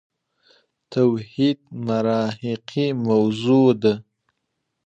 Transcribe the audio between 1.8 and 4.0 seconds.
محراقي موضوع ده.